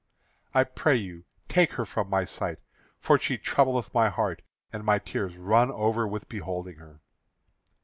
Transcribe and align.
I 0.55 0.63
pray 0.63 0.95
you, 0.95 1.25
take 1.47 1.73
her 1.73 1.85
from 1.85 2.09
my 2.09 2.25
sight, 2.25 2.57
for 2.97 3.19
she 3.19 3.37
troubleth 3.37 3.93
my 3.93 4.09
heart, 4.09 4.41
and 4.73 4.83
my 4.83 4.97
tears 4.97 5.37
run 5.37 5.69
over 5.71 6.07
with 6.07 6.27
beholding 6.27 6.77
her." 6.77 7.01